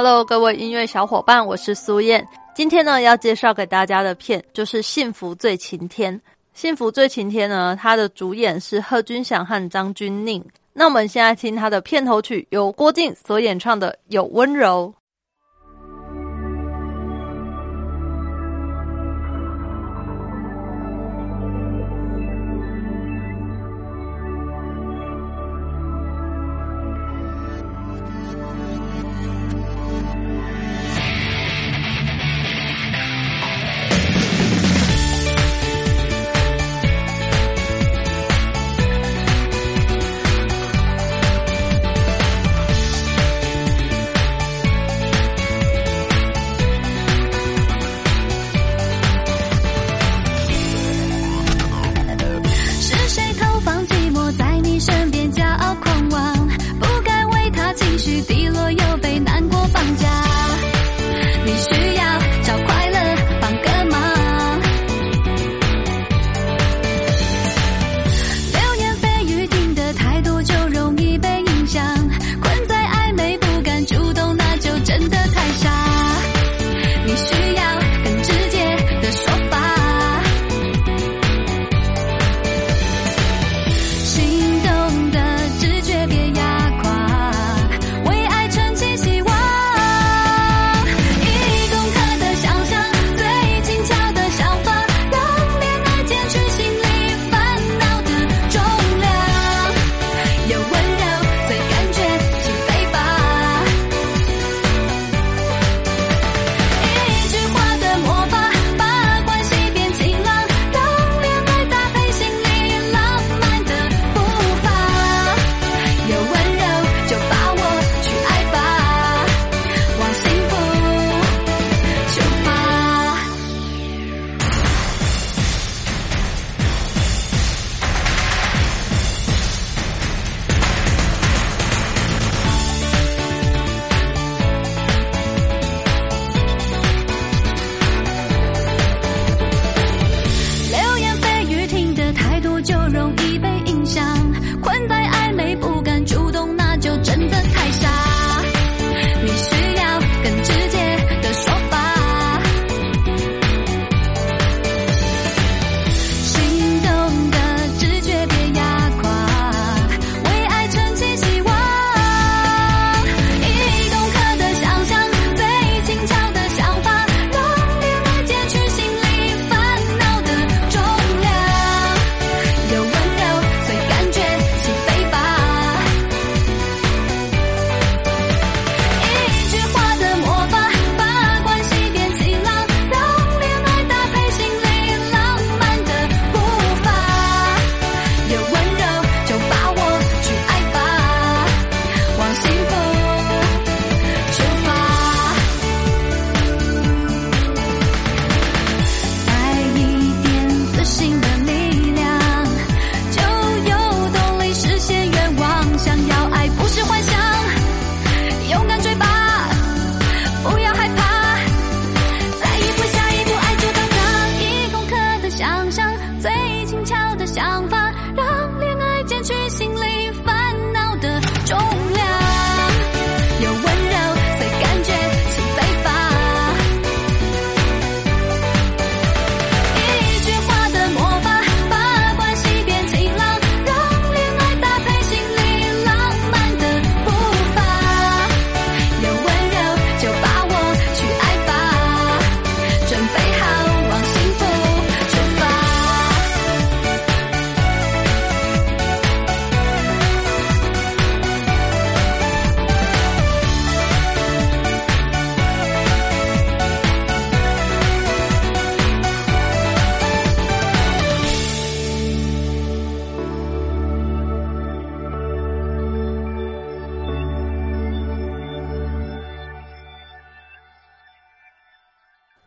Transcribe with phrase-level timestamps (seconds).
[0.00, 2.24] Hello，各位音乐小伙伴，我是苏燕。
[2.54, 6.14] 今天呢，要介绍给大家的片就是《幸福最晴天》。
[6.54, 10.40] 《幸福最晴天》呢，它的主演是贺军翔和张钧甯。
[10.72, 14.94] 那我们现在听它的片头曲，由郭靖所演唱的《有温柔》。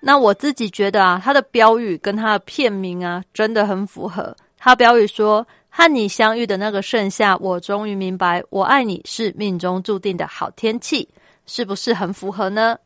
[0.00, 4.34] 那我自己觉得啊，它的标语跟它的片名啊，真的很符合。
[4.58, 11.08] 它标语说：“和你相遇的那个盛夏，我终于明白，我爱你是命中注定的好天气。”
[11.46, 12.76] 是不是很符合呢？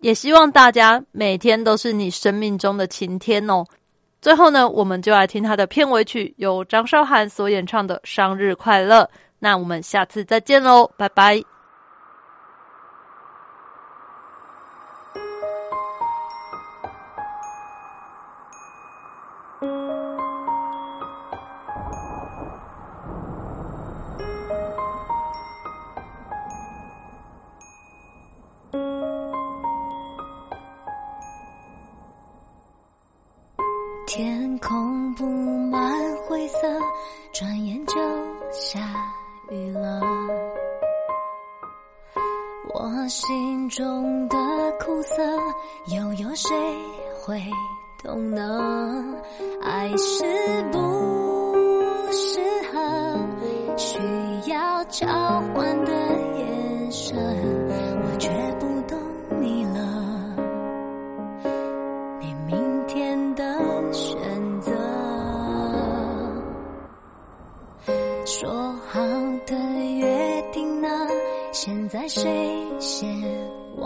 [0.00, 3.64] 也希望大家每天都是你生命中的晴天哦。
[4.20, 9.02] 最后呢，我们就来听他的片尾曲，由张韶涵所演唱的《生日快乐》。
[9.38, 11.59] 那我们下次再见喽，拜拜。
[34.60, 35.26] 空布
[35.70, 36.58] 满灰色，
[37.32, 37.94] 转眼就
[38.52, 38.78] 下
[39.50, 40.00] 雨了。
[42.72, 44.36] 我心中的
[44.78, 45.22] 苦涩，
[45.86, 46.54] 又有谁
[47.20, 47.42] 会
[48.02, 49.02] 懂呢？
[49.62, 50.24] 爱是
[50.70, 50.78] 不
[52.12, 52.40] 适
[52.70, 53.18] 合
[53.76, 53.98] 需
[54.50, 55.06] 要交
[55.54, 55.92] 换的
[56.38, 57.16] 眼神，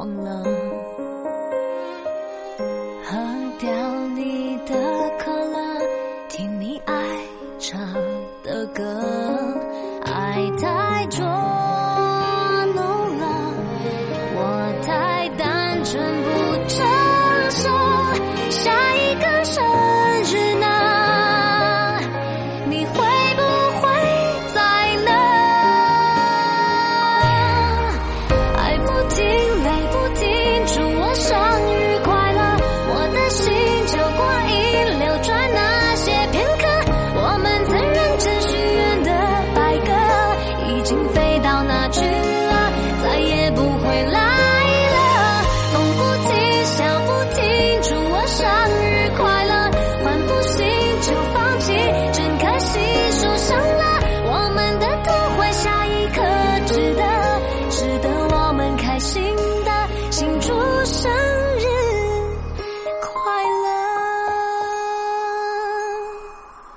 [0.04, 0.44] 忘了？
[3.04, 3.16] 喝
[3.58, 3.70] 掉
[4.14, 4.74] 你的
[5.18, 5.58] 可乐，
[6.28, 6.94] 听你爱
[7.58, 7.80] 唱
[8.42, 8.82] 的歌，
[10.04, 11.24] 爱太捉
[12.74, 12.84] 弄
[13.18, 13.24] 了，
[14.36, 16.28] 我太单纯不
[16.68, 16.86] 成
[17.50, 17.70] 熟。
[18.50, 19.64] 下一个生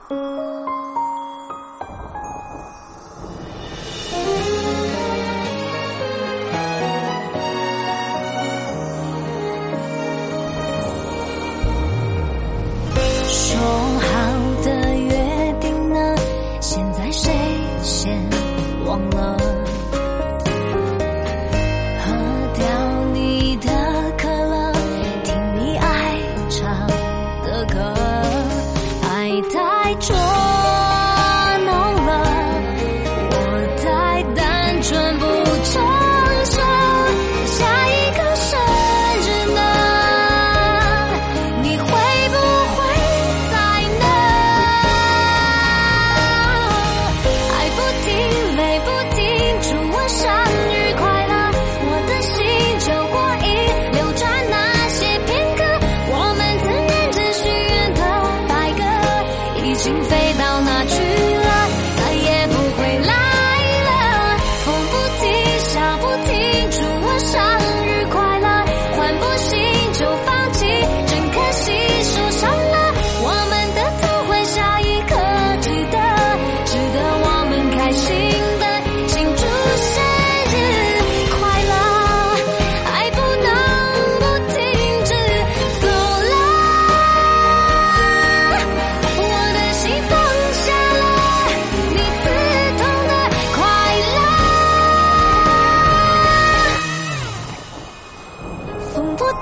[0.09, 0.46] 说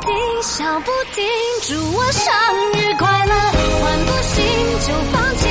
[0.02, 1.24] 停，笑不停，
[1.64, 2.32] 祝我生
[2.74, 3.34] 日快乐，
[3.82, 4.44] 换不行
[4.88, 5.48] 就放弃。